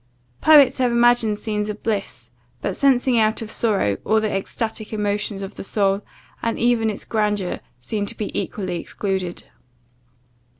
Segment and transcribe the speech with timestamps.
[0.41, 5.57] Poets have imagined scenes of bliss; but, sencing out sorrow, all the extatic emotions of
[5.57, 6.01] the Soul,
[6.41, 9.43] and even its grandeur, seem to be equally excluded.